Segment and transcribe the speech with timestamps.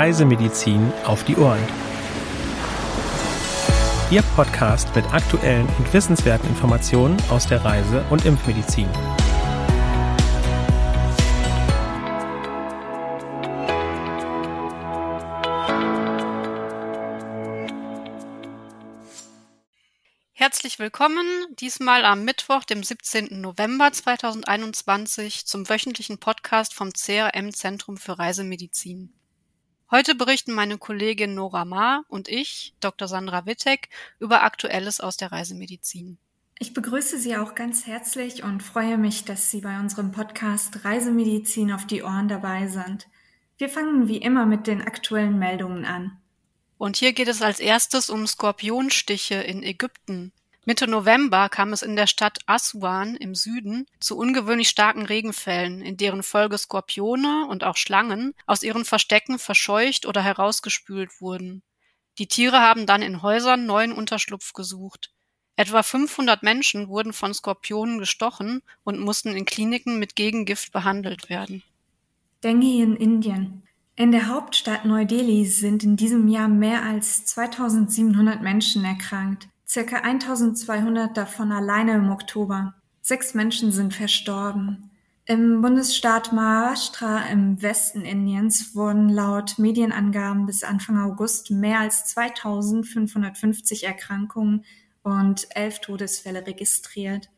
[0.00, 1.62] Reisemedizin auf die Ohren.
[4.10, 8.88] Ihr Podcast mit aktuellen und wissenswerten Informationen aus der Reise- und Impfmedizin.
[20.32, 21.26] Herzlich willkommen,
[21.56, 23.42] diesmal am Mittwoch, dem 17.
[23.42, 29.19] November 2021, zum wöchentlichen Podcast vom CRM Zentrum für Reisemedizin.
[29.90, 33.08] Heute berichten meine Kollegin Nora Ma und ich, Dr.
[33.08, 33.88] Sandra Wittek,
[34.20, 36.16] über Aktuelles aus der Reisemedizin.
[36.60, 41.72] Ich begrüße Sie auch ganz herzlich und freue mich, dass Sie bei unserem Podcast Reisemedizin
[41.72, 43.08] auf die Ohren dabei sind.
[43.58, 46.16] Wir fangen wie immer mit den aktuellen Meldungen an.
[46.78, 50.32] Und hier geht es als erstes um Skorpionstiche in Ägypten.
[50.66, 55.96] Mitte November kam es in der Stadt Aswan im Süden zu ungewöhnlich starken Regenfällen, in
[55.96, 61.62] deren Folge Skorpione und auch Schlangen aus ihren Verstecken verscheucht oder herausgespült wurden.
[62.18, 65.10] Die Tiere haben dann in Häusern neuen Unterschlupf gesucht.
[65.56, 71.62] Etwa 500 Menschen wurden von Skorpionen gestochen und mussten in Kliniken mit Gegengift behandelt werden.
[72.42, 73.62] Dengue in Indien.
[73.96, 81.16] In der Hauptstadt Neu-Delhi sind in diesem Jahr mehr als 2700 Menschen erkrankt, circa 1200
[81.16, 82.74] davon alleine im Oktober.
[83.02, 84.90] Sechs Menschen sind verstorben.
[85.26, 93.84] Im Bundesstaat Maharashtra im Westen Indiens wurden laut Medienangaben bis Anfang August mehr als 2550
[93.84, 94.64] Erkrankungen
[95.04, 97.30] und elf Todesfälle registriert.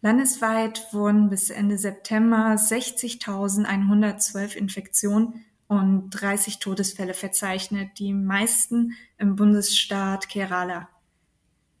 [0.00, 10.30] Landesweit wurden bis Ende September 60.112 Infektionen und 30 Todesfälle verzeichnet, die meisten im Bundesstaat
[10.30, 10.88] Kerala.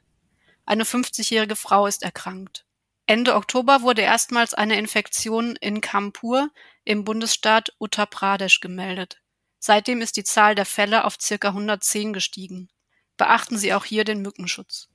[0.67, 2.65] Eine 50-jährige Frau ist erkrankt.
[3.07, 6.49] Ende Oktober wurde erstmals eine Infektion in Kanpur
[6.83, 9.21] im Bundesstaat Uttar Pradesh gemeldet.
[9.59, 11.47] Seitdem ist die Zahl der Fälle auf ca.
[11.47, 12.69] 110 gestiegen.
[13.17, 14.89] Beachten Sie auch hier den Mückenschutz.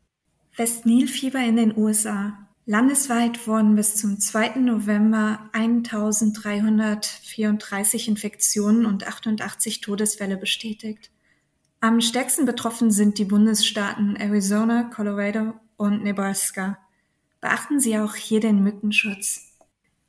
[0.56, 2.47] Westnilfieber in den USA.
[2.66, 4.56] Landesweit wurden bis zum 2.
[4.56, 11.10] November 1334 Infektionen und 88 Todesfälle bestätigt.
[11.81, 16.78] Am stärksten betroffen sind die Bundesstaaten Arizona, Colorado und Nebraska.
[17.40, 19.50] Beachten Sie auch hier den Mückenschutz.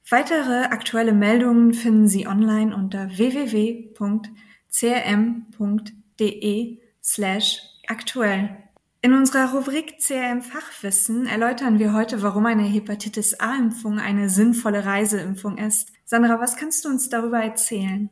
[0.09, 3.97] Weitere aktuelle Meldungen finden Sie online unter www.crm.de
[7.01, 8.57] slash aktuell.
[9.03, 15.57] In unserer Rubrik CRM Fachwissen erläutern wir heute, warum eine Hepatitis A-Impfung eine sinnvolle Reiseimpfung
[15.57, 15.91] ist.
[16.05, 18.09] Sandra, was kannst du uns darüber erzählen?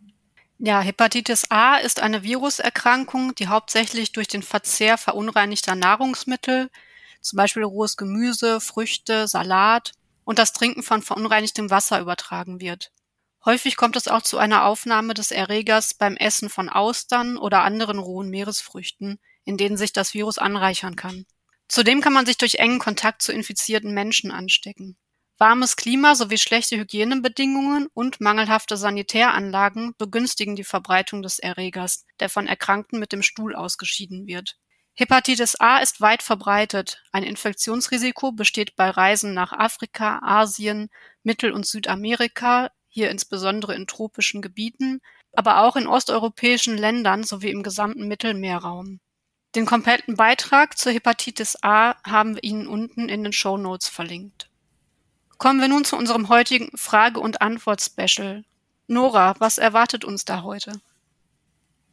[0.57, 6.69] Ja, Hepatitis A ist eine Viruserkrankung, die hauptsächlich durch den Verzehr verunreinigter Nahrungsmittel,
[7.21, 9.93] zum Beispiel rohes Gemüse, Früchte, Salat
[10.23, 12.91] und das Trinken von verunreinigtem Wasser übertragen wird.
[13.45, 17.99] Häufig kommt es auch zu einer Aufnahme des Erregers beim Essen von Austern oder anderen
[17.99, 21.25] rohen Meeresfrüchten, in denen sich das Virus anreichern kann.
[21.67, 24.97] Zudem kann man sich durch engen Kontakt zu infizierten Menschen anstecken.
[25.37, 32.45] Warmes Klima sowie schlechte Hygienebedingungen und mangelhafte Sanitäranlagen begünstigen die Verbreitung des Erregers, der von
[32.45, 34.57] Erkrankten mit dem Stuhl ausgeschieden wird.
[34.99, 37.01] Hepatitis A ist weit verbreitet.
[37.13, 40.89] Ein Infektionsrisiko besteht bei Reisen nach Afrika, Asien,
[41.23, 44.99] Mittel- und Südamerika, hier insbesondere in tropischen Gebieten,
[45.31, 48.99] aber auch in osteuropäischen Ländern sowie im gesamten Mittelmeerraum.
[49.55, 54.49] Den kompletten Beitrag zur Hepatitis A haben wir Ihnen unten in den Show Notes verlinkt.
[55.37, 58.43] Kommen wir nun zu unserem heutigen Frage- und Antwort-Special.
[58.87, 60.81] Nora, was erwartet uns da heute?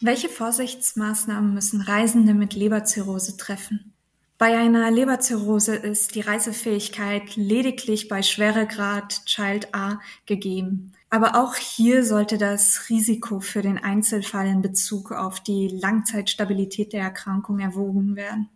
[0.01, 3.95] Welche Vorsichtsmaßnahmen müssen Reisende mit Leberzirrhose treffen?
[4.37, 10.93] Bei einer Leberzirrhose ist die Reisefähigkeit lediglich bei Schweregrad Child A gegeben.
[11.09, 17.01] Aber auch hier sollte das Risiko für den Einzelfall in Bezug auf die Langzeitstabilität der
[17.01, 18.51] Erkrankung erwogen werden.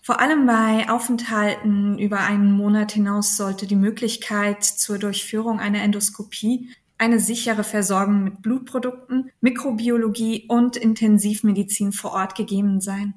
[0.00, 6.70] Vor allem bei Aufenthalten über einen Monat hinaus sollte die Möglichkeit zur Durchführung einer Endoskopie,
[7.04, 13.12] eine sichere Versorgung mit Blutprodukten, Mikrobiologie und Intensivmedizin vor Ort gegeben sein.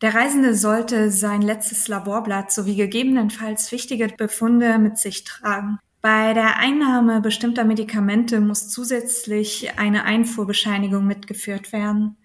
[0.00, 5.78] Der Reisende sollte sein letztes Laborblatt sowie gegebenenfalls wichtige Befunde mit sich tragen.
[6.00, 12.16] Bei der Einnahme bestimmter Medikamente muss zusätzlich eine Einfuhrbescheinigung mitgeführt werden.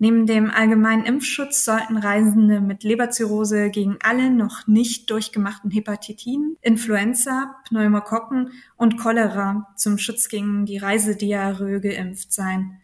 [0.00, 7.56] Neben dem allgemeinen Impfschutz sollten Reisende mit Leberzirrhose gegen alle noch nicht durchgemachten Hepatitiden, Influenza,
[7.66, 12.78] Pneumokokken und Cholera zum Schutz gegen die Reisediarrhoe geimpft sein.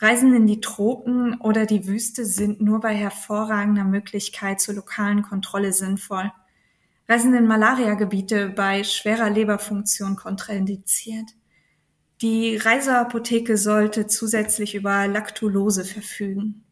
[0.00, 5.72] Reisen in die Tropen oder die Wüste sind nur bei hervorragender Möglichkeit zur lokalen Kontrolle
[5.72, 6.32] sinnvoll.
[7.08, 11.30] Reisen in Malariagebiete bei schwerer Leberfunktion kontraindiziert.
[12.22, 16.62] Die Reiseapotheke sollte zusätzlich über Lactulose verfügen.